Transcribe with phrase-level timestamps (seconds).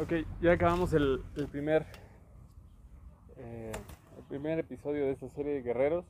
[0.00, 1.84] Ok, ya acabamos el, primer
[3.36, 3.72] eh,
[4.16, 6.04] el primer episodio de esta serie de guerreros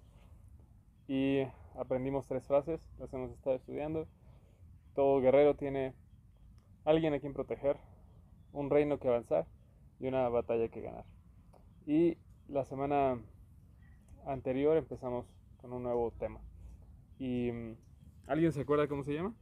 [1.07, 1.45] y
[1.75, 4.07] aprendimos tres frases, las hemos estado estudiando.
[4.95, 5.95] Todo guerrero tiene
[6.85, 7.79] alguien a quien proteger,
[8.53, 9.47] un reino que avanzar
[10.01, 11.07] y una batalla que ganar.
[11.87, 13.19] Y la semana
[14.27, 15.25] anterior empezamos
[15.63, 16.41] con un nuevo tema.
[17.19, 17.77] ¿Y mm,
[18.27, 19.35] alguien se acuerda cómo se llama?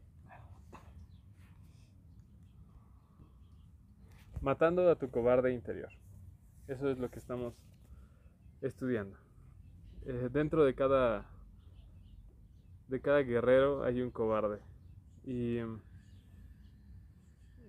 [4.41, 5.91] Matando a tu cobarde interior.
[6.69, 7.55] Eso es lo que estamos
[8.61, 9.17] estudiando.
[10.05, 11.27] Eh, dentro de cada
[12.89, 14.61] de cada guerrero hay un cobarde
[15.25, 15.81] y mm,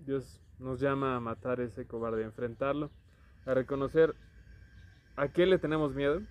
[0.05, 2.91] Dios nos llama a matar ese cobarde, a enfrentarlo,
[3.45, 4.15] a reconocer
[5.15, 6.21] a qué le tenemos miedo,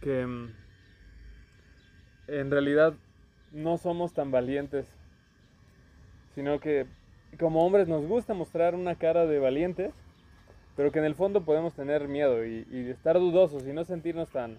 [0.00, 0.48] que mm,
[2.28, 2.94] en realidad
[3.52, 4.86] no somos tan valientes,
[6.34, 6.86] sino que
[7.38, 9.92] como hombres nos gusta mostrar una cara de valientes,
[10.76, 14.58] pero que en el fondo podemos tener miedo y, estar dudosos y no sentirnos tan,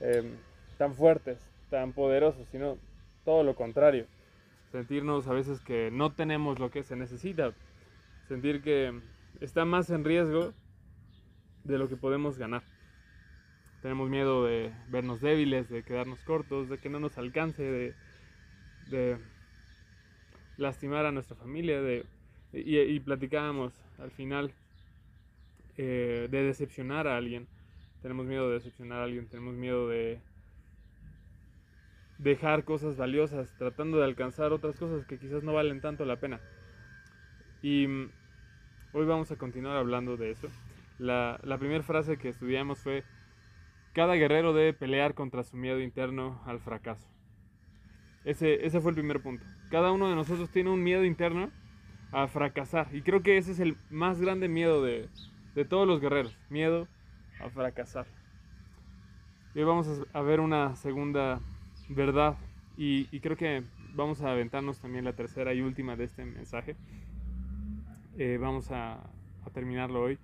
[0.00, 0.30] eh,
[0.78, 1.38] tan fuertes,
[1.70, 2.76] tan poderosos, sino
[3.24, 4.06] todo lo contrario.
[4.70, 7.52] Sentirnos a veces que no tenemos lo que se necesita,
[8.28, 8.98] sentir que
[9.40, 10.52] está más en riesgo
[11.64, 12.62] de lo que podemos ganar.
[13.82, 17.94] Tenemos miedo de vernos débiles, de quedarnos cortos, de que no nos alcance,
[18.88, 19.18] de
[20.62, 22.06] lastimar a nuestra familia, de,
[22.52, 24.52] y, platicábamos al final
[25.76, 27.46] eh, de decepcionar a alguien.
[28.00, 30.20] Tenemos miedo de decepcionar a alguien, tenemos miedo de
[32.18, 36.40] dejar cosas valiosas, tratando de alcanzar otras cosas que quizás no valen tanto la pena.
[37.62, 38.10] Y mm,
[38.92, 40.48] hoy vamos a continuar hablando de eso.
[40.98, 43.02] La, la primera frase que estudiamos fue,
[43.92, 47.11] cada guerrero debe pelear contra su miedo interno al fracaso.
[48.24, 49.44] Ese, ese fue el primer punto.
[49.70, 51.50] Cada uno de nosotros tiene un miedo interno
[52.12, 52.88] a fracasar.
[52.92, 55.08] Y creo que ese es el más grande miedo de,
[55.54, 56.36] de todos los guerreros.
[56.50, 56.86] Miedo
[57.40, 58.06] a fracasar.
[59.54, 61.40] Y hoy vamos a ver una segunda
[61.88, 62.36] verdad.
[62.76, 66.76] Y, y, creo que vamos a aventarnos también la tercera y última de este mensaje.
[68.16, 70.18] Eh, vamos a, a, terminarlo hoy.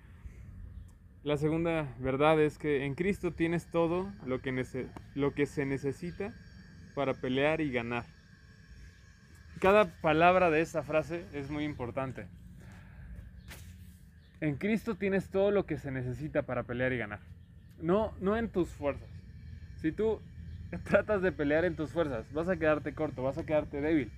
[1.25, 6.33] La segunda verdad es que en Cristo tienes todo lo que, lo que se necesita
[6.99, 8.05] para pelear y ganar.
[9.61, 12.27] Cada palabra de esta frase es muy importante.
[14.41, 17.21] En Cristo tienes todo lo que se necesita para pelear y ganar.
[17.81, 19.09] No, no en tus fuerzas.
[19.77, 20.21] Si tú
[20.91, 24.11] tratas de pelear en tus fuerzas, vas a quedarte corto, vas a quedarte débil,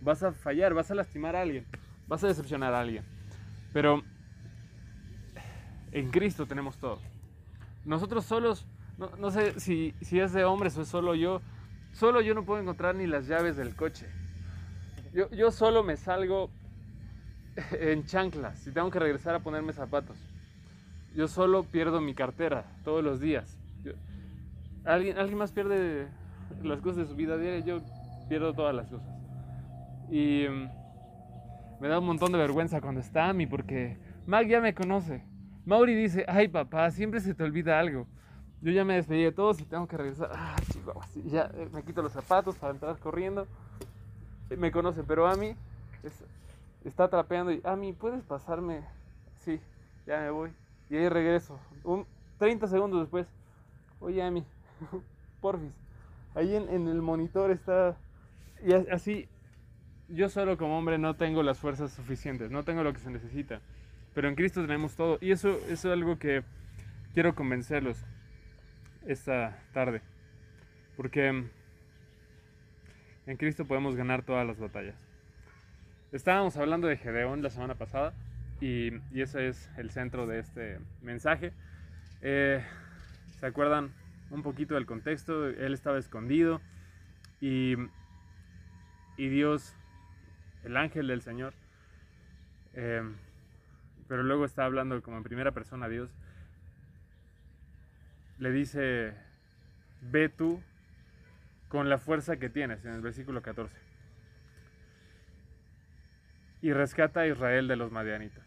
[0.00, 1.64] vas a fallar, vas a lastimar a alguien,
[2.08, 3.04] vas a decepcionar a alguien.
[3.72, 4.02] Pero
[5.92, 6.98] en Cristo tenemos todo.
[7.84, 8.66] Nosotros solos,
[8.98, 11.40] no, no sé si, si, es de hombres o es solo yo,
[11.94, 14.06] solo yo no puedo encontrar ni las llaves del coche.
[15.32, 16.50] Yo, solo me salgo
[17.72, 20.18] en chanclas si tengo que regresar a ponerme zapatos.
[21.14, 23.58] Yo solo pierdo mi cartera todos los días.
[24.84, 26.08] ¿alguien, alguien más pierde
[26.62, 27.80] las cosas de su vida diaria, yo
[28.28, 29.08] pierdo todas las cosas.
[30.10, 30.68] Y um,
[31.80, 35.22] me da un montón de vergüenza cuando está Ami porque Mag ya me conoce.
[35.66, 38.06] Mauri dice, ay papá, siempre se te olvida algo.
[38.60, 40.30] Yo ya me despedí de todos y tengo que regresar.
[40.32, 40.56] Ah,
[41.26, 43.46] ya eh, me quito los zapatos para entrar corriendo.
[44.56, 45.56] Me conoce, pero Ami
[46.02, 46.12] es,
[46.84, 48.82] está trapeando y, Ami, ¿puedes pasarme?
[49.44, 49.60] Sí,
[50.06, 50.50] ya me voy.
[50.90, 51.58] Y ahí regreso.
[51.82, 52.06] Un,
[52.38, 53.26] 30 segundos después,
[54.00, 54.44] oye, Ami,
[55.40, 55.72] porfis.
[56.34, 57.96] Ahí en, en, el monitor está.
[58.62, 59.28] Y así,
[60.08, 63.60] yo solo como hombre no tengo las fuerzas suficientes, no tengo lo que se necesita.
[64.14, 65.18] Pero en Cristo tenemos todo.
[65.20, 66.44] Y eso, eso es algo que
[67.14, 67.98] quiero convencerlos
[69.06, 70.02] esta tarde.
[70.96, 71.44] Porque
[73.26, 74.96] en Cristo podemos ganar todas las batallas.
[76.12, 78.14] Estábamos hablando de Gedeón la semana pasada
[78.60, 81.52] y, y ese es el centro de este mensaje.
[82.22, 82.64] Eh,
[83.40, 83.92] ¿Se acuerdan
[84.30, 85.48] un poquito del contexto?
[85.48, 86.60] Él estaba escondido
[87.40, 87.74] y,
[89.16, 89.76] y Dios,
[90.62, 91.52] el ángel del Señor,
[92.74, 93.02] eh,
[94.08, 96.14] pero luego está hablando como en primera persona a Dios,
[98.38, 99.14] le dice,
[100.00, 100.62] ve tú
[101.68, 103.94] con la fuerza que tienes, en el versículo 14
[106.64, 108.42] y rescata a Israel de los madianitas.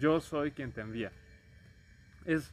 [0.00, 1.12] Yo soy quien te envía.
[2.24, 2.52] Es,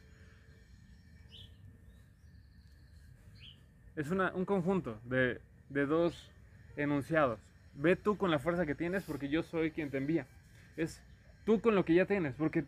[3.96, 6.30] es una, un conjunto de, de dos
[6.76, 7.40] enunciados.
[7.74, 10.28] Ve tú con la fuerza que tienes porque yo soy quien te envía.
[10.76, 11.02] Es
[11.44, 12.62] tú con lo que ya tienes, porque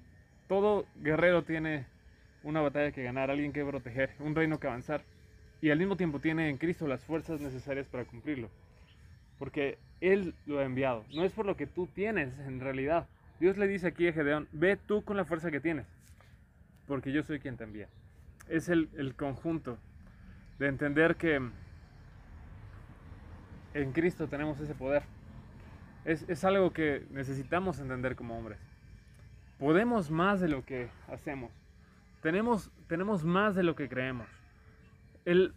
[0.48, 1.86] todo guerrero tiene
[2.42, 5.04] una batalla que ganar, alguien que proteger, un reino que avanzar.
[5.62, 8.50] Y al mismo tiempo tiene en Cristo las fuerzas necesarias para cumplirlo.
[9.38, 11.04] Porque Él lo ha enviado.
[11.14, 13.06] No es por lo que tú tienes en realidad.
[13.38, 15.86] Dios le dice aquí a Gedeón, ve tú con la fuerza que tienes,
[16.86, 17.88] porque yo soy quien te envía.
[18.48, 19.78] Es el, el conjunto
[20.58, 21.40] de entender que
[23.74, 25.04] en Cristo tenemos ese poder.
[26.04, 28.58] Es, es, algo que necesitamos entender como hombres.
[29.60, 31.52] Podemos más de lo que hacemos.
[32.20, 34.26] Tenemos, tenemos más de lo que creemos.
[35.24, 35.54] El,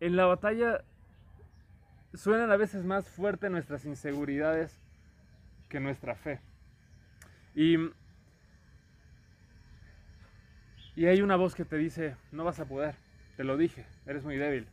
[0.00, 0.84] en la batalla
[2.14, 4.80] suenan a veces más fuerte nuestras inseguridades
[5.68, 6.40] que nuestra fe.
[7.54, 7.76] Y,
[10.94, 12.94] y hay una voz que te dice, no vas a poder,
[13.36, 14.68] te lo dije, eres muy débil.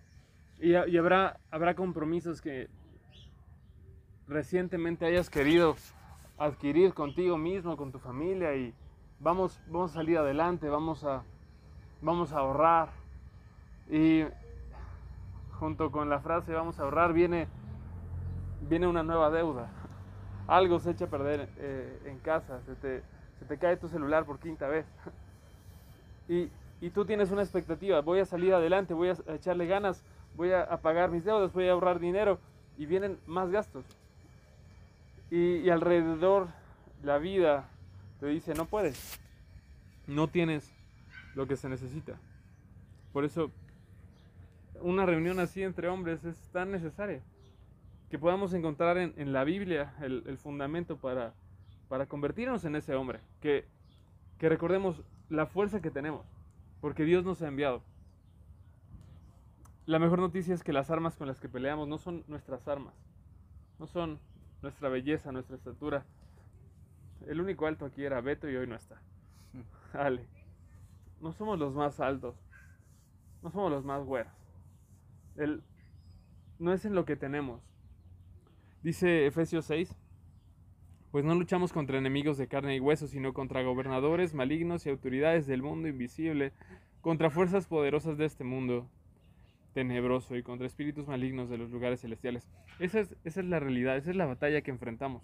[0.60, 2.70] Y, y habrá, habrá compromisos que
[4.28, 5.76] recientemente hayas querido
[6.38, 8.74] adquirir contigo mismo, con tu familia y
[9.20, 11.24] vamos, vamos a salir adelante, vamos a,
[12.02, 13.03] vamos a ahorrar.
[13.90, 14.24] Y
[15.60, 17.48] junto con la frase vamos a ahorrar viene,
[18.68, 19.70] viene una nueva deuda.
[20.48, 23.04] Algo se echa a perder eh, en casa, se te,
[23.40, 24.86] se te, cae tu celular por quinta vez.
[26.28, 26.50] Y,
[26.82, 30.04] y, tú tienes una expectativa, voy a salir adelante, voy a echarle ganas,
[30.36, 32.40] voy a, pagar mis deudas, voy a ahorrar dinero
[32.78, 33.86] y vienen más gastos.
[35.30, 36.48] Y, y alrededor
[37.04, 37.70] la vida
[38.20, 39.20] te dice, no puedes,
[40.08, 40.74] no tienes
[41.36, 42.14] lo que se necesita.
[43.12, 43.52] Por eso
[44.82, 47.22] una reunión así entre hombres es tan necesaria.
[48.10, 51.34] Que podamos encontrar en, en la Biblia el, el, fundamento para,
[51.88, 53.20] para convertirnos en ese hombre.
[53.42, 53.66] Que,
[54.38, 56.26] que recordemos la fuerza que tenemos,
[56.80, 57.82] porque Dios nos ha enviado.
[59.86, 62.94] La mejor noticia es que las armas con las que peleamos no son nuestras armas,
[63.80, 64.20] no son
[64.62, 66.06] nuestra belleza, nuestra estatura.
[67.28, 69.02] El único alto aquí era Beto y hoy no está.
[69.94, 70.26] Ale.
[71.20, 72.36] No somos los más altos,
[73.42, 74.43] no somos los más güeros.
[76.60, 77.62] No es en lo que tenemos.
[78.84, 79.96] Dice Efesios 6,
[81.12, 85.46] pues no luchamos contra enemigos de carne y hueso, sino contra gobernadores malignos y autoridades
[85.46, 86.54] del mundo invisible,
[87.02, 88.90] contra fuerzas poderosas de este mundo
[89.74, 92.50] tenebroso y contra espíritus malignos de los lugares celestiales.
[92.80, 95.24] Esa es, la realidad, esa es la batalla que enfrentamos.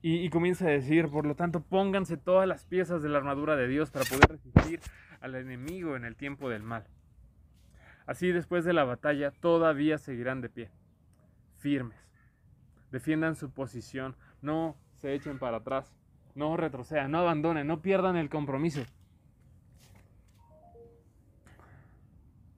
[0.00, 3.68] Y, comienza a decir, por lo tanto, pónganse todas las piezas de la armadura de
[3.68, 4.80] Dios para poder resistir
[5.20, 6.86] al enemigo en el tiempo del mal.
[8.08, 10.70] Así después de la batalla todavía seguirán de pie,
[11.58, 11.98] firmes.
[12.90, 15.94] Defiendan su posición, no se echen para atrás,
[16.34, 18.80] no retrocedan, no abandonen, no pierdan el compromiso.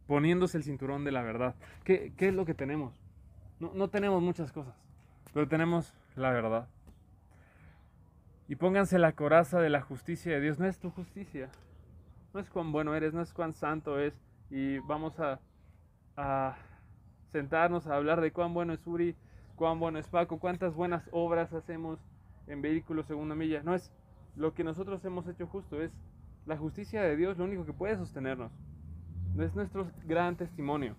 [0.06, 1.56] Poniéndose el cinturón de la verdad.
[1.82, 2.94] ¿Qué, es lo que tenemos?
[3.58, 4.76] No, no tenemos muchas cosas,
[5.34, 6.68] pero tenemos la verdad.
[8.46, 10.60] Y pónganse la coraza de la justicia de Dios.
[10.60, 11.50] No es tu justicia,
[12.32, 14.14] no es cuán bueno eres, no es cuán santo es
[14.50, 15.38] y vamos a,
[17.32, 19.16] sentarnos a hablar de cuán bueno es Uri,
[19.56, 21.98] cuán bueno es Paco, cuántas buenas obras hacemos
[22.46, 23.62] en vehículos segunda milla.
[23.62, 23.92] No es
[24.36, 25.92] lo que nosotros hemos hecho justo, es
[26.46, 28.52] la justicia de Dios lo único que puede sostenernos.
[29.38, 30.96] Es nuestro gran testimonio.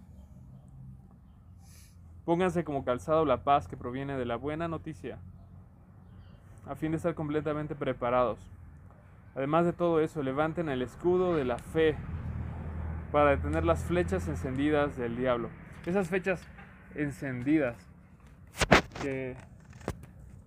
[2.23, 5.19] Pónganse como calzado la paz que proviene de la buena noticia,
[6.65, 8.39] a fin de estar completamente preparados.
[9.35, 11.97] Además de todo eso, levanten el escudo de la fe
[13.11, 15.49] para detener las flechas encendidas del diablo.
[15.85, 16.41] Esas flechas
[16.95, 17.75] encendidas
[19.01, 19.35] que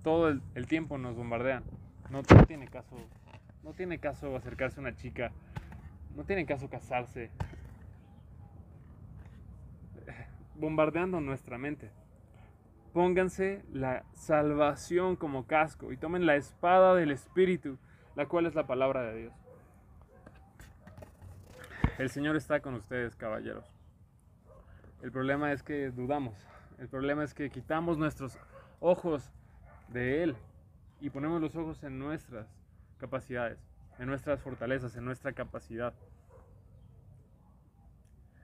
[0.02, 1.64] todo el, tiempo nos bombardean.
[2.10, 2.96] No, no, tiene caso,
[3.62, 5.32] no tiene caso acercarse a una chica,
[6.14, 7.30] no tiene caso casarse.
[10.54, 11.90] Bombardeando nuestra mente.
[12.92, 17.76] Pónganse la salvación como casco y tomen la espada del Espíritu,
[18.14, 19.43] la cual es la palabra de Dios.
[21.96, 23.72] El Señor está con ustedes, caballeros.
[25.00, 26.34] El problema es que dudamos.
[26.78, 28.36] El problema es que quitamos nuestros
[28.80, 29.30] ojos
[29.88, 30.36] de Él
[31.00, 32.48] y ponemos los ojos en nuestras
[32.98, 33.60] capacidades,
[34.00, 35.94] en nuestras fortalezas, en nuestra capacidad.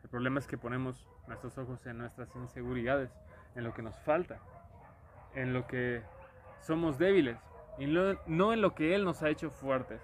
[0.05, 3.11] El problema es que ponemos nuestros ojos en nuestras inseguridades,
[3.57, 4.39] en lo que nos falta,
[5.35, 6.03] en lo que
[6.61, 7.37] somos débiles
[7.79, 10.01] y no, en lo que Él nos ha hecho fuertes.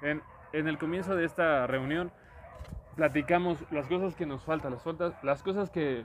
[0.00, 2.10] En el comienzo de esta reunión
[2.96, 6.04] platicamos las cosas que nos faltan, las, faltas, las cosas que,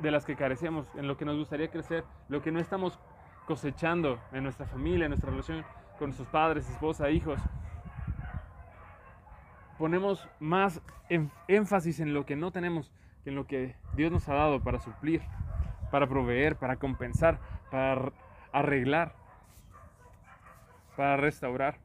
[0.00, 2.98] de las que carecemos, en lo que nos gustaría crecer, lo que no estamos
[3.46, 5.64] cosechando en nuestra familia, en nuestra relación
[5.98, 7.40] con nuestros padres, esposa, hijos.
[9.78, 12.90] Ponemos más en, énfasis en lo que no tenemos
[13.22, 15.20] que en lo que Dios nos ha dado para suplir,
[15.90, 17.38] para proveer, para compensar,
[17.70, 18.12] para
[18.52, 19.14] arreglar,
[20.96, 21.78] para restaurar.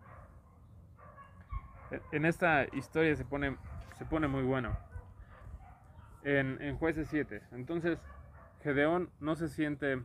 [2.11, 3.57] En esta historia se pone
[4.01, 4.75] se pone muy bueno.
[6.23, 7.43] En, en jueces 7.
[7.51, 7.99] Entonces,
[8.63, 10.01] Gedeón no se siente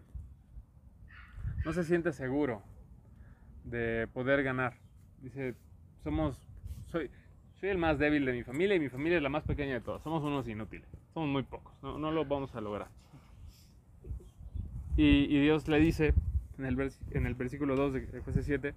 [1.64, 2.62] no se siente seguro
[3.64, 4.74] de poder ganar.
[5.22, 5.54] Dice,
[6.04, 6.38] somos,
[6.84, 7.10] soy,
[7.58, 9.80] soy el más débil de mi familia y mi familia es la más pequeña de
[9.80, 10.02] todas.
[10.02, 12.88] Somos unos inútiles, somos muy pocos, no, no lo vamos a lograr.
[14.98, 16.12] Y, y Dios le dice
[16.58, 18.74] en el, vers- en el versículo 2 de Jueces 7,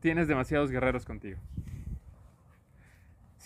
[0.00, 1.38] tienes demasiados guerreros contigo.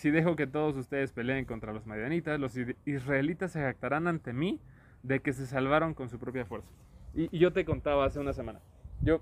[0.03, 4.59] Si dejo que todos ustedes peleen contra los madianitas, los israelitas se jactarán ante mí
[5.01, 6.69] de que se salvaron con su propia fuerza.
[7.13, 8.59] Y, y yo te contaba hace una semana.
[9.01, 9.21] Yo.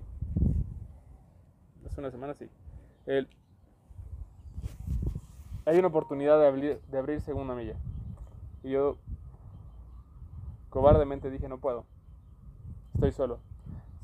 [1.86, 2.48] Hace una semana, sí.
[3.06, 3.28] El-
[5.66, 7.76] hay una oportunidad de, abrir, de abrir segunda milla.
[8.64, 8.98] Y yo.
[10.68, 11.86] Cobardemente dije: No puedo.
[12.94, 13.38] Estoy solo.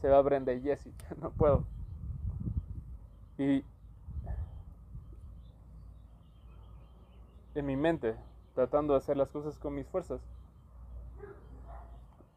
[0.01, 0.93] Se va Brenda y Jesse.
[1.21, 1.65] No puedo.
[3.37, 3.65] Y.
[7.59, 8.15] En mi mente,
[8.55, 10.21] tratando de hacer las cosas con mis fuerzas,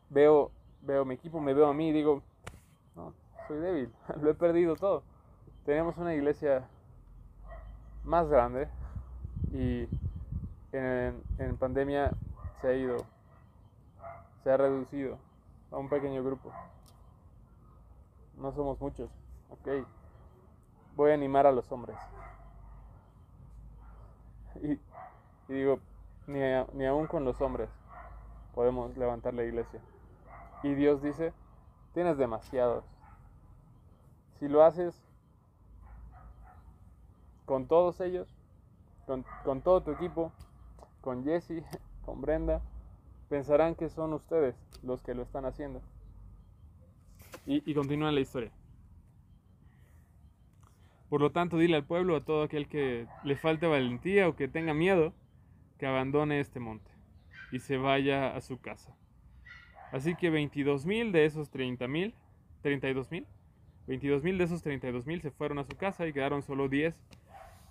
[0.10, 0.50] veo,
[0.82, 2.24] veo mi equipo, me veo a mí y digo,
[2.96, 3.14] no,
[3.48, 5.04] soy débil, lo he perdido todo.
[5.64, 6.68] Teníamos una iglesia
[8.04, 8.68] más grande
[9.54, 9.88] y
[10.72, 12.16] en, en pandemia
[12.60, 12.98] se ha ido,
[14.44, 15.20] se ha reducido
[15.70, 16.52] a un pequeño grupo.
[18.40, 19.12] No somos muchos,
[19.52, 19.86] ok.
[20.96, 21.96] Voy a animar a los hombres.
[24.64, 24.78] Y,
[25.52, 25.80] y digo,
[26.28, 27.70] ni, a- ni aún con los hombres
[28.56, 29.82] podemos levantar la iglesia.
[30.64, 31.34] Y Dios dice,
[31.94, 32.86] tienes demasiados.
[34.40, 34.96] Si lo haces
[37.46, 38.30] con todos ellos,
[39.06, 40.32] con, con todo tu equipo,
[41.02, 41.64] con Jesse,
[42.06, 42.62] con Brenda,
[43.30, 45.82] pensarán que son ustedes los que lo están haciendo.
[47.46, 48.52] Y, y continúa la historia.
[51.10, 54.48] Por lo tanto, dile al pueblo, a todo aquel que le falte valentía o que
[54.48, 55.14] tenga miedo,
[55.82, 56.92] que abandone este monte
[57.52, 58.96] y se vaya a su casa.
[59.92, 62.14] Así que 22 mil de esos 30 mil,
[62.62, 63.26] 32 mil,
[63.88, 66.96] 22 mil de esos 32 mil se fueron a su casa y quedaron solo 10,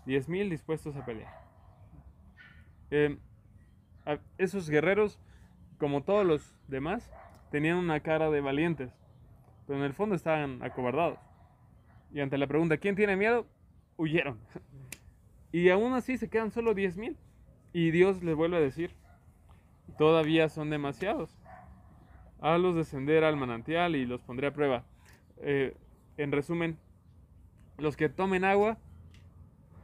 [0.07, 1.33] 10 mil dispuestos a pelear.
[4.07, 5.21] A- esos guerreros,
[5.79, 7.09] como todos los demás,
[7.53, 8.91] tenían una cara de valientes,
[9.69, 11.21] pero en el fondo estaban acobardados.
[12.13, 13.47] Y ante la pregunta, ¿quién tiene miedo?
[13.97, 14.41] Huyeron.
[15.53, 17.17] Y aún así se quedan solo 10 mil.
[17.73, 18.95] Y Dios les vuelve a decir,
[19.97, 21.37] todavía son demasiados.
[22.41, 24.85] Hazlos descender al manantial y los pondré a prueba.
[25.39, 25.77] Eh,
[26.17, 26.79] en resumen,
[27.79, 28.79] los que tomen agua,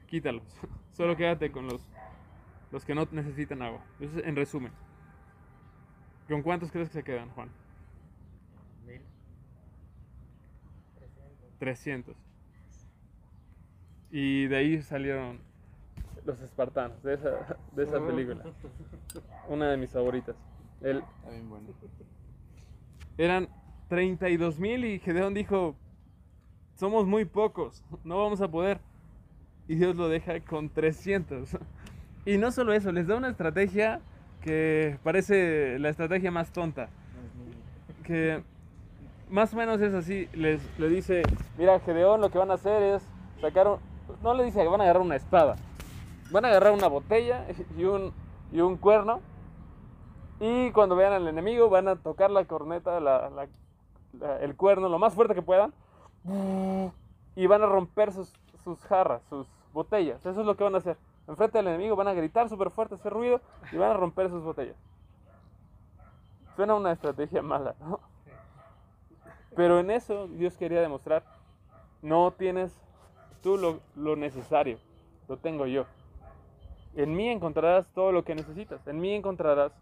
[0.06, 0.44] quítalos.
[0.92, 1.80] Solo quédate con los,
[2.72, 3.84] los que no necesitan agua.
[4.00, 4.72] Eso es en resumen.
[6.28, 7.50] ¿Con cuántos crees que se quedan, Juan?
[8.84, 9.00] Mil.
[11.58, 12.16] 300.
[14.10, 15.40] Y de ahí salieron
[16.26, 18.44] los espartanos, de esa, de esa película.
[19.48, 20.36] Una de mis favoritas.
[20.80, 21.66] El, Está bien bueno.
[23.16, 23.48] eran
[23.88, 25.76] 32 mil y Gedeón dijo,
[26.74, 28.80] somos muy pocos, no vamos a poder.
[29.68, 31.56] Y Dios lo deja con 300.
[32.24, 34.00] Y no solo eso, les da una estrategia
[34.42, 36.88] que parece la estrategia más tonta.
[38.04, 38.42] Que
[39.30, 41.22] más o menos es así, les, le dice,
[41.58, 43.02] mira Gedeón lo que van a hacer es
[43.40, 43.78] sacar un...
[44.22, 45.56] No le dice que van a agarrar una espada,
[46.30, 47.44] van a agarrar una botella
[47.76, 48.12] y un,
[48.52, 49.20] y un cuerno
[50.40, 53.48] y cuando vean al enemigo van a tocar la corneta, la-
[54.40, 55.72] el cuerno lo más fuerte que puedan
[57.34, 58.32] y van a romper sus,
[58.64, 60.24] sus jarras, sus botellas.
[60.24, 60.96] Eso es lo que van a hacer.
[61.28, 63.40] Enfrente del enemigo van a gritar súper fuerte ese ruido
[63.72, 64.76] y van a romper sus botellas.
[66.54, 68.00] Suena una estrategia mala, ¿no?
[69.54, 71.24] Pero en eso Dios quería demostrar,
[72.02, 72.78] no tienes
[73.42, 74.78] tú lo, lo necesario,
[75.28, 75.86] lo tengo yo.
[76.96, 79.72] En mí encontrarás todo lo que necesitas, en mí encontrarás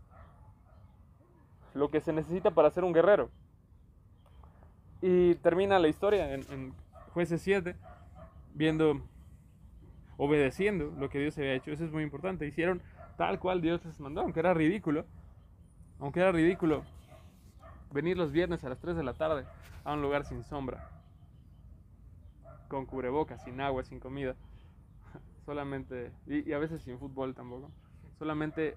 [1.73, 3.30] lo que se necesita para ser un guerrero.
[5.00, 6.75] Y termina la historia en,
[7.12, 7.76] jueces 7,
[8.54, 9.00] viendo,
[10.16, 11.71] obedeciendo lo que Dios había hecho.
[11.71, 12.47] Eso es muy importante.
[12.47, 12.83] Hicieron
[13.16, 15.04] tal cual Dios les mandó, aunque era ridículo.
[16.00, 16.83] Aunque era ridículo
[17.92, 19.47] venir los viernes a las 3 de la tarde
[19.85, 20.90] a un lugar sin sombra,
[22.66, 24.35] con cubrebocas, sin agua, sin comida,
[25.45, 27.71] solamente, y, a veces sin fútbol tampoco,
[28.19, 28.77] solamente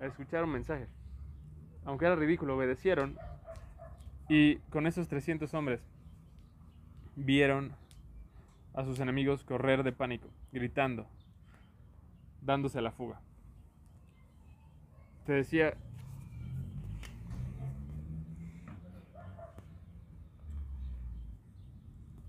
[0.00, 0.86] a escuchar un mensaje.
[1.84, 3.16] Aunque era ridículo, obedecieron
[4.28, 5.80] y con esos 300 hombres
[7.16, 7.72] vieron
[8.74, 11.06] a sus enemigos correr de pánico, gritando,
[12.42, 13.20] dándose la fuga.
[15.24, 15.74] Te decía,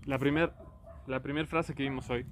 [0.04, 0.54] la primera
[1.06, 2.24] la primer frase que vimos hoy.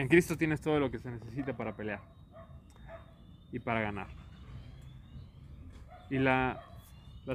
[0.00, 2.00] En Cristo tienes todo lo que se necesita para pelear
[3.52, 4.06] y para ganar.
[6.08, 6.58] Y la,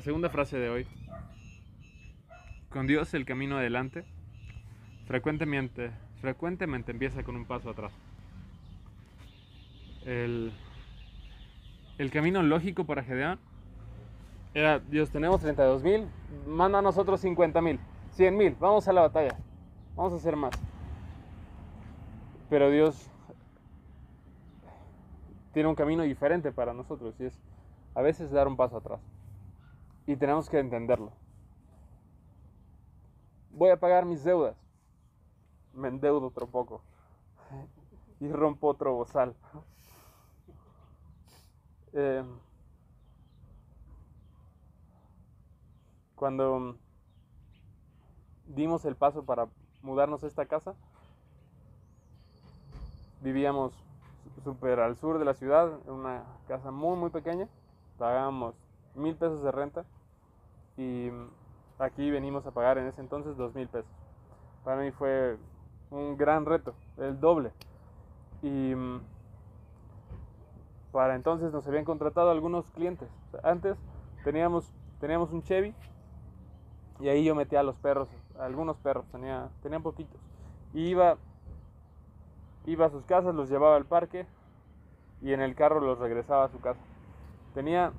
[0.01, 0.87] segunda frase de hoy.
[2.71, 4.03] Con Dios el camino adelante
[5.05, 5.91] frecuentemente,
[6.21, 7.93] frecuentemente empieza con un paso atrás.
[10.03, 10.51] El,
[11.99, 13.37] el camino lógico para Gedeón
[14.55, 16.07] era, Dios, tenemos 32 mil,
[16.47, 17.79] manda a nosotros 50 mil,
[18.13, 19.37] 100 mil, vamos a la batalla,
[19.95, 20.64] vamos a hacer más.
[22.49, 23.09] Pero Dios
[25.53, 27.39] tiene un camino diferente para nosotros y es
[27.95, 29.01] a veces dar un paso atrás.
[30.05, 31.11] Y tenemos que entenderlo.
[33.51, 34.57] Voy a pagar mis deudas.
[35.73, 36.81] Me endeudo otro poco.
[38.21, 39.35] Y rompo otro bozal.
[41.91, 42.23] Eh,
[46.15, 46.77] cuando
[48.47, 49.49] dimos el paso para
[49.81, 50.75] mudarnos a esta casa,
[53.25, 53.73] vivíamos
[54.43, 57.47] súper al sur de la ciudad, en una casa muy muy pequeña,
[57.97, 58.53] pagábamos
[58.93, 59.83] mil pesos de renta
[60.77, 61.09] y
[61.79, 63.91] aquí venimos a pagar en ese entonces dos mil pesos.
[64.63, 65.37] Para mí fue
[65.89, 67.51] un gran reto, el doble.
[68.43, 68.73] Y
[70.91, 73.09] para entonces nos habían contratado algunos clientes.
[73.43, 73.75] Antes
[74.23, 75.73] teníamos, teníamos un Chevy
[76.99, 78.07] y ahí yo metía a los perros,
[78.39, 80.19] algunos perros, tenía, tenían poquitos.
[80.73, 81.17] Y iba,
[82.65, 84.25] iba a sus casas, los llevaba al parque
[85.21, 86.81] y en el carro los regresaba a su casa.
[87.53, 87.93] Tenía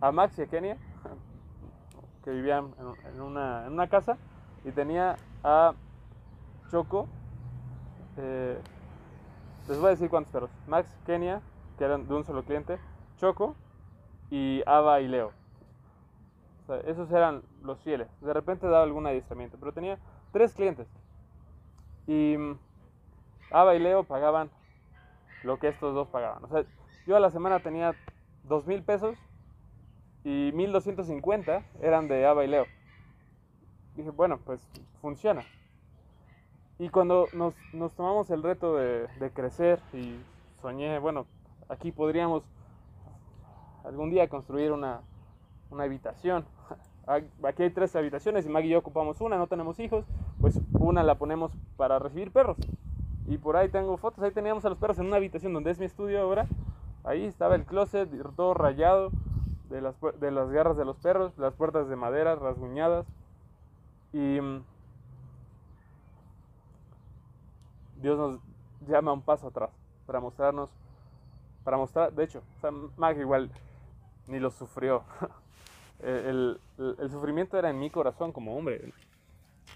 [0.00, 0.76] a Max y a Kenia,
[2.24, 2.74] que vivían
[3.14, 4.18] en una, en una casa,
[4.64, 5.74] y tenía a
[6.70, 7.06] Choco,
[8.16, 8.58] eh,
[9.68, 11.40] les voy a decir cuántos perros, Max, Kenia,
[11.78, 12.78] que eran de un solo cliente,
[13.16, 13.54] Choco,
[14.30, 15.32] y Ava y Leo.
[16.86, 18.08] Esos eran los fieles.
[18.20, 19.98] De repente daba algún adiestramiento, pero tenía
[20.32, 20.88] tres clientes.
[22.06, 22.58] Y mm,
[23.54, 24.50] Ava y Leo pagaban
[25.44, 26.44] lo que estos dos pagaban.
[26.44, 26.64] O sea,
[27.06, 27.94] yo a la semana tenía
[28.42, 29.16] dos mil pesos
[30.24, 32.66] y 1250 eran de Ava y Leo.
[33.94, 34.68] Dije, bueno, pues
[35.00, 35.44] funciona.
[36.80, 40.18] Y cuando nos, nos tomamos el reto de, de, crecer y
[40.60, 41.26] soñé, bueno,
[41.68, 42.42] aquí podríamos
[43.84, 45.02] algún día construir una,
[45.70, 46.44] una habitación.
[47.06, 50.06] Aquí hay tres habitaciones y Maggie y yo ocupamos una, no tenemos hijos,
[50.40, 52.56] pues una la ponemos para recibir perros.
[53.26, 55.78] Y por ahí tengo fotos, ahí teníamos a los perros en una habitación donde es
[55.78, 56.46] mi estudio ahora.
[57.04, 59.10] Ahí estaba el closet todo rayado
[59.70, 63.06] de las, de las garras de los perros, las puertas de madera rasguñadas.
[64.12, 64.62] Y mm,
[68.00, 68.40] Dios nos
[68.88, 69.70] llama un paso atrás
[70.06, 70.70] para mostrarnos,
[71.64, 73.50] para mostrar, de hecho, o igual
[74.28, 75.02] ni lo sufrió.
[76.00, 78.92] el, el, el, sufrimiento era en mi corazón como hombre.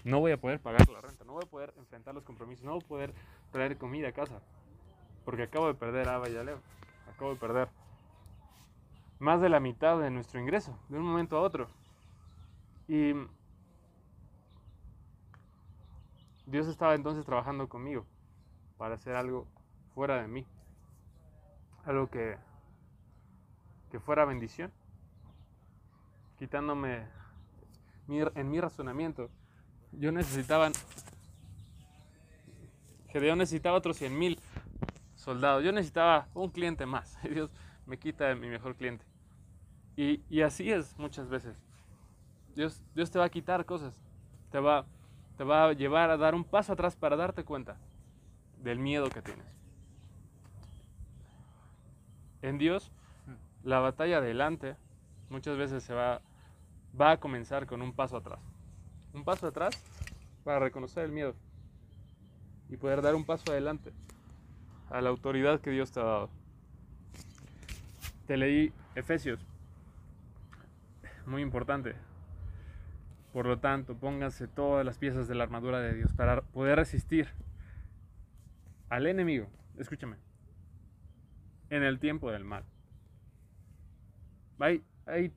[0.03, 2.73] No voy a poder pagar la renta, no voy a poder enfrentar los compromisos, no
[2.73, 3.13] voy a poder
[3.51, 4.41] traer comida a casa.
[5.25, 6.59] Porque acabo de perder a Ava y a Leo.
[7.13, 7.69] Acabo de perder
[9.19, 11.67] más de la mitad de nuestro ingreso, de un momento a otro.
[12.87, 13.13] Y
[16.45, 18.05] Dios estaba entonces trabajando conmigo
[18.77, 19.45] para hacer algo
[19.93, 20.47] fuera de mí.
[21.85, 22.37] Algo que,
[23.91, 24.71] que fuera bendición.
[26.37, 27.07] Quitándome
[28.07, 29.29] mi, en mi razonamiento.
[29.91, 30.71] Yo necesitaba...
[33.11, 34.39] Gedeón necesitaba otros 100 mil
[35.15, 35.63] soldados.
[35.63, 37.17] Yo necesitaba un cliente más.
[37.29, 37.49] Dios
[37.85, 39.05] me quita mi mejor cliente.
[39.95, 41.57] Y, y, así es muchas veces.
[42.55, 44.01] Dios, Dios te va a quitar cosas.
[44.51, 44.85] Te va,
[45.37, 47.77] te va a llevar a dar un paso atrás para darte cuenta
[48.57, 49.45] del miedo que tienes.
[52.41, 52.91] En Dios,
[53.63, 54.77] la batalla adelante
[55.29, 56.21] muchas veces se va,
[56.99, 58.39] va a comenzar con un paso atrás.
[59.13, 59.83] Un paso atrás
[60.43, 61.35] para reconocer el miedo
[62.69, 63.91] y poder dar un paso adelante
[64.89, 66.29] a la autoridad que Dios te ha dado.
[68.27, 69.39] Te leí Efesios,
[71.25, 71.95] muy importante.
[73.33, 77.29] Por lo tanto, pónganse todas las piezas de la armadura de Dios para poder resistir
[78.89, 79.47] al enemigo.
[79.77, 80.17] Escúchame.
[81.69, 82.65] En el tiempo del mal.
[84.59, 85.31] Hay, hay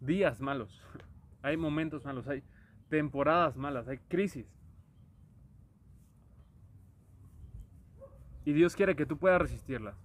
[0.00, 0.82] días malos,
[1.42, 2.44] hay momentos malos, hay
[2.88, 4.46] temporadas malas, hay crisis.
[8.46, 9.96] Y Dios quiere que tú puedas resistirlas.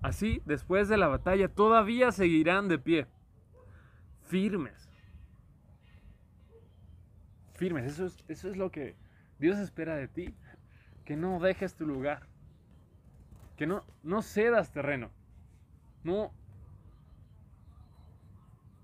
[0.00, 3.06] Así, después de la batalla, todavía seguirán de pie,
[4.26, 4.88] firmes.
[7.54, 8.94] Firmes, eso es, eso es lo que
[9.40, 10.32] Dios espera de ti.
[11.04, 12.28] Que no dejes tu lugar.
[13.56, 15.10] Que no, no cedas terreno.
[16.04, 16.32] No,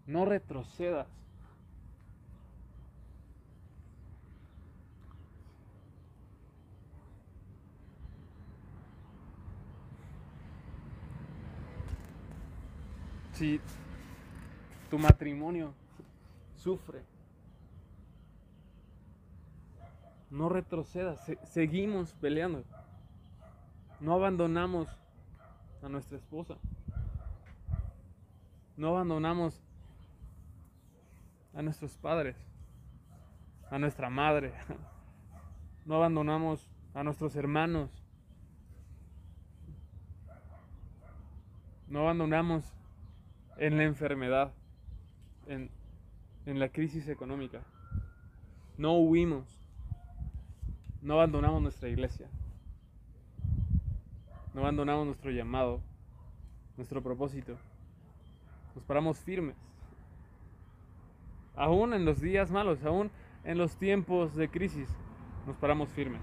[0.06, 1.06] no retrocedas.
[13.36, 13.60] Si
[14.90, 15.74] tu matrimonio
[16.56, 17.02] sufre,
[20.30, 22.64] no retrocedas, se- seguimos peleando.
[24.00, 24.88] No abandonamos
[25.82, 26.56] a nuestra esposa.
[28.76, 29.62] No abandonamos
[31.54, 32.36] a nuestros padres,
[33.70, 34.52] a nuestra madre.
[35.86, 37.90] No abandonamos a nuestros hermanos.
[41.88, 42.75] No abandonamos
[43.58, 44.52] en la enfermedad,
[45.46, 45.70] en,
[46.46, 47.62] en la crisis económica.
[48.76, 49.44] No huimos.
[51.02, 52.28] No abandonamos nuestra iglesia.
[54.54, 55.80] No abandonamos nuestro llamado,
[56.76, 57.56] nuestro propósito.
[58.74, 59.56] Nos paramos firmes.
[61.54, 63.10] Aún en los días malos, aún
[63.44, 64.88] en los tiempos de crisis,
[65.46, 66.20] nos paramos firmes.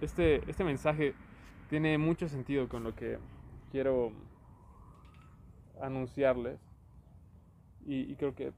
[0.00, 1.14] Este, este mensaje
[1.68, 3.18] tiene mucho sentido con lo que
[3.70, 4.12] quiero
[5.80, 6.58] anunciarles
[7.86, 8.52] y, creo que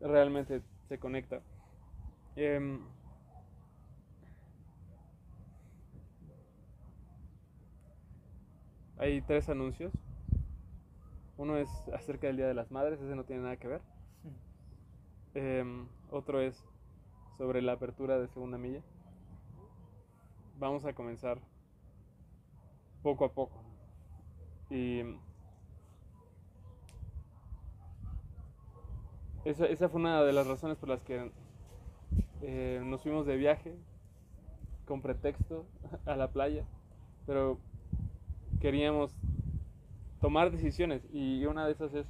[0.00, 1.40] realmente se conecta.
[2.36, 2.80] Em,
[8.98, 9.92] hay tres anuncios.
[11.36, 13.82] Uno es acerca del Día de las Madres, ese no tiene nada que ver.
[15.34, 16.64] Em, otro es
[17.36, 18.82] sobre la apertura de segunda milla.
[20.58, 21.38] Vamos a comenzar
[23.02, 23.65] poco a poco.
[24.70, 25.02] Y
[29.44, 31.30] esa, esa fue una de las razones por las que
[32.42, 33.74] eh, nos fuimos de viaje
[34.86, 35.66] con pretexto
[36.06, 36.64] a la playa,
[37.26, 37.58] pero
[38.60, 39.16] queríamos
[40.20, 42.06] tomar decisiones y una de esas es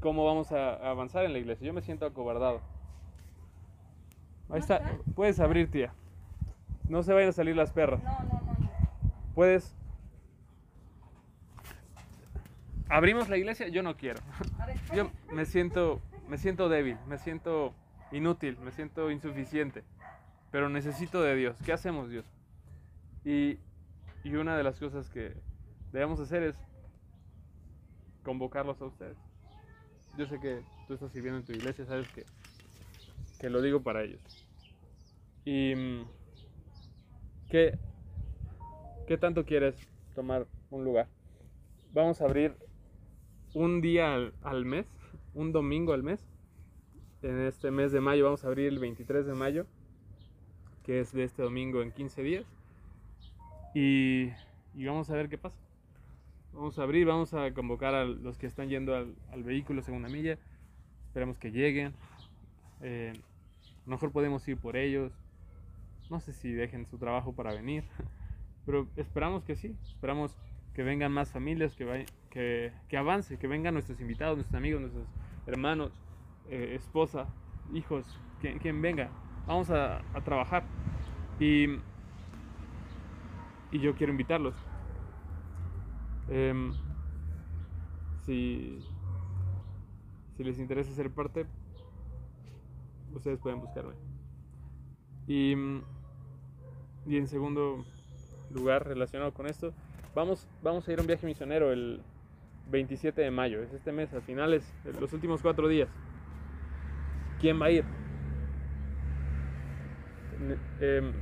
[0.00, 1.66] cómo vamos a avanzar en la iglesia.
[1.66, 2.60] Yo me siento acobardado.
[4.48, 5.92] Ahí está, puedes abrir, tía.
[6.88, 8.02] No se vayan a salir las perras.
[8.02, 8.70] No, no, no.
[9.34, 9.74] Puedes.
[12.88, 13.68] ¿Abrimos la iglesia?
[13.68, 14.20] Yo no quiero.
[14.94, 17.74] Yo me siento, me siento débil, me siento
[18.12, 19.82] inútil, me siento insuficiente,
[20.52, 21.56] pero necesito de Dios.
[21.64, 22.24] ¿Qué hacemos, Dios?
[23.24, 23.58] Y,
[24.22, 25.34] y una de las cosas que
[25.92, 26.56] debemos hacer es
[28.22, 29.18] convocarlos a ustedes.
[30.16, 32.24] Yo sé que tú estás sirviendo en tu iglesia, sabes que,
[33.40, 34.20] que lo digo para ellos.
[35.44, 35.74] Y
[37.50, 37.78] ¿qué,
[39.06, 39.76] ¿qué tanto quieres
[40.14, 41.08] tomar un lugar?
[41.92, 42.56] Vamos a abrir
[43.56, 44.86] un día al, mes,
[45.32, 46.20] un domingo al mes.
[47.22, 49.66] En este mes de mayo vamos a abrir el 23 de mayo,
[50.84, 52.44] que es de este domingo en 15 días.
[53.74, 54.28] Y,
[54.74, 55.56] y vamos a ver qué pasa.
[56.52, 60.10] Vamos a abrir, vamos a convocar a los que están yendo al, al vehículo segunda
[60.10, 60.38] milla.
[61.06, 61.94] Esperemos que lleguen.
[62.82, 63.14] Eh,
[63.86, 65.12] mejor podemos ir por ellos.
[66.10, 67.84] No sé si dejen su trabajo para venir.
[68.66, 69.74] Pero esperamos que sí.
[69.86, 70.36] Esperamos
[70.74, 72.06] que vengan más familias, que, vay-
[72.88, 75.06] que, avance, que vengan nuestros invitados, nuestros amigos, nuestros
[75.46, 75.90] hermanos,
[76.50, 77.28] eh, esposa,
[77.72, 78.04] hijos,
[78.40, 79.08] quien, venga.
[79.46, 80.64] Vamos a, trabajar.
[81.40, 81.76] Y,
[83.72, 84.54] y yo quiero invitarlos.
[86.28, 86.72] Em,
[88.26, 88.80] si,
[90.36, 91.46] si les interesa ser parte,
[93.14, 93.94] ustedes pueden buscarme.
[95.26, 95.54] Y,
[97.06, 97.82] y en segundo
[98.52, 99.72] lugar, relacionado con esto,
[100.14, 102.02] vamos, vamos a ir a un viaje misionero el
[102.68, 105.88] 27 de mayo, es este mes, a finales, los últimos cuatro días.
[107.40, 107.84] ¿Quién va a ir?
[110.80, 111.12] Em,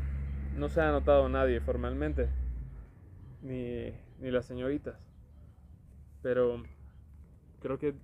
[0.57, 2.29] no se ha anotado nadie formalmente,
[3.43, 4.99] ni, ni las señoritas,
[6.23, 6.63] pero
[7.61, 7.95] creo que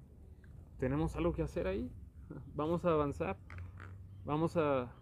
[0.79, 1.91] tenemos algo que hacer ahí.
[2.55, 3.37] Vamos a avanzar,
[4.25, 4.93] vamos a,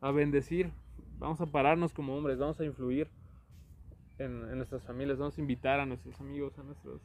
[0.00, 0.72] a bendecir,
[1.18, 3.08] vamos a pararnos como hombres, vamos a influir
[4.18, 7.00] en, en nuestras familias, vamos a invitar a nuestros amigos, a nuestros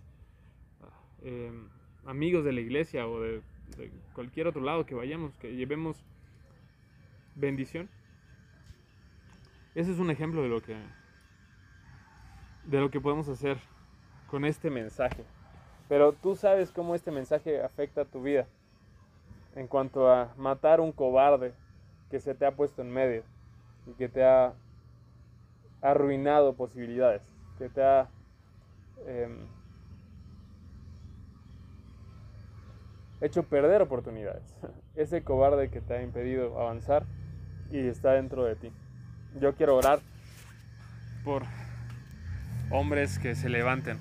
[1.23, 1.67] em,
[2.05, 3.41] amigos de la iglesia o de,
[4.13, 6.05] cualquier otro lado que vayamos, que llevemos
[7.36, 7.89] bendición.
[9.73, 10.77] Ese es un ejemplo de lo que
[12.65, 13.57] de lo que podemos hacer
[14.27, 15.25] con este mensaje.
[15.89, 18.47] Pero tú sabes cómo este mensaje afecta tu vida
[19.55, 21.53] en cuanto a matar un cobarde
[22.09, 23.23] que se te ha puesto en medio
[23.86, 24.53] y que te ha
[25.81, 27.21] arruinado posibilidades,
[27.57, 28.09] que te ha
[29.05, 29.47] em,
[33.25, 34.43] hecho perder oportunidades.
[34.95, 37.03] Ese cobarde que te ha impedido avanzar
[37.71, 38.71] y está dentro de ti.
[39.39, 39.99] Yo quiero orar
[41.23, 41.43] por
[42.69, 43.97] hombres que se levanten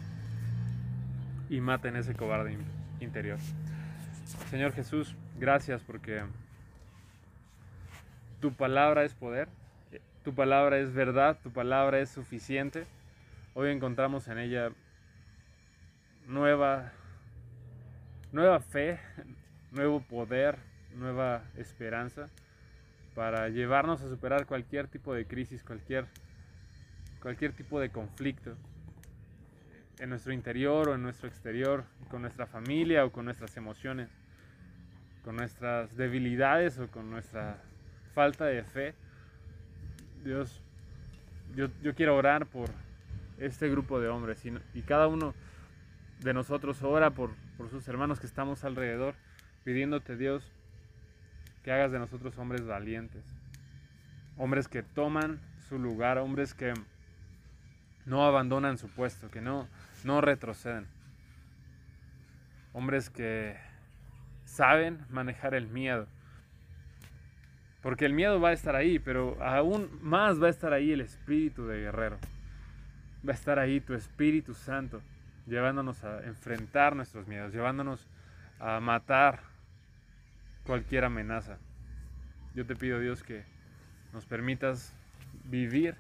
[1.48, 2.64] y maten ese cobarde in-
[3.00, 3.38] interior.
[4.50, 6.22] Señor Jesús, gracias porque
[8.40, 9.48] tu palabra es poder,
[10.24, 12.86] tu palabra es verdad, tu palabra es suficiente.
[13.54, 14.70] Hoy encontramos en ella
[16.26, 16.92] nueva,
[18.32, 18.98] nueva fe,
[19.70, 20.58] nuevo poder,
[20.94, 22.28] nueva esperanza
[23.14, 26.06] para llevarnos a superar cualquier tipo de crisis, cualquier,
[27.20, 28.56] cualquier tipo de conflicto
[29.98, 34.08] en nuestro interior o en nuestro exterior, con nuestra familia o con nuestras emociones,
[35.24, 37.58] con nuestras debilidades o con nuestra
[38.14, 38.94] falta de fe.
[40.24, 40.62] Dios,
[41.54, 42.70] yo, yo quiero orar por
[43.38, 45.34] este grupo de hombres y, y cada uno
[46.20, 47.30] de nosotros ora por,
[47.62, 49.14] por sus hermanos que estamos alrededor,
[49.62, 50.42] pidiéndote Dios
[51.62, 53.24] que hagas de nosotros hombres valientes,
[54.36, 56.74] hombres que toman su lugar, hombres que
[58.04, 59.68] no abandonan su puesto, que no,
[60.02, 60.88] no retroceden,
[62.72, 63.56] hombres que
[64.44, 66.08] saben manejar el miedo.
[67.80, 71.00] Porque el miedo va a estar ahí, pero aún más va a estar ahí el
[71.00, 72.18] espíritu de guerrero.
[73.24, 75.00] Va a estar ahí tu Espíritu Santo,
[75.46, 78.06] llevándonos a enfrentar nuestros miedos, llevándonos
[78.58, 79.40] a matar
[80.64, 81.58] cualquier amenaza.
[82.54, 83.44] Yo te pido, Dios, que
[84.12, 84.94] nos permitas
[85.44, 85.96] vivir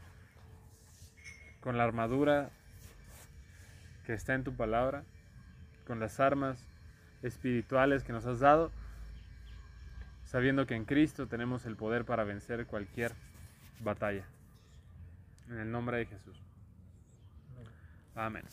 [1.60, 2.50] con la armadura
[4.06, 5.04] que está en tu palabra,
[5.86, 6.66] con las armas
[7.22, 8.70] espirituales que nos has dado,
[10.24, 13.12] sabiendo que en Cristo tenemos el poder para vencer cualquier
[13.80, 14.24] batalla.
[15.48, 16.36] En el nombre de Jesús.
[18.14, 18.44] Amén.